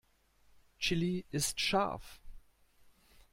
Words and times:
Chili 0.79 1.25
ist 1.29 1.59
scharf. 1.61 2.19